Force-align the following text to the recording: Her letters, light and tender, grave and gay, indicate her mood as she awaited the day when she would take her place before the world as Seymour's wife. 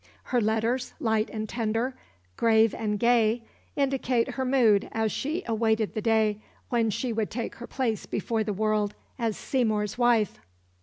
Her 0.33 0.41
letters, 0.41 0.95
light 0.99 1.29
and 1.29 1.47
tender, 1.47 1.93
grave 2.35 2.73
and 2.73 2.97
gay, 2.97 3.43
indicate 3.75 4.29
her 4.31 4.43
mood 4.45 4.89
as 4.93 5.11
she 5.11 5.43
awaited 5.45 5.93
the 5.93 6.01
day 6.01 6.41
when 6.69 6.89
she 6.89 7.13
would 7.13 7.29
take 7.29 7.53
her 7.57 7.67
place 7.67 8.07
before 8.07 8.43
the 8.43 8.51
world 8.51 8.95
as 9.19 9.37
Seymour's 9.37 9.99
wife. 9.99 10.39